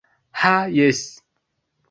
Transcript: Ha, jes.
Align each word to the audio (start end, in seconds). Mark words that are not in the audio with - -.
Ha, 0.43 0.53
jes. 0.77 1.03